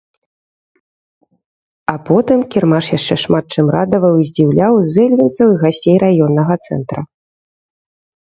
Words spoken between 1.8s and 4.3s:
А потым кірмаш яшчэ шмат чым радаваў і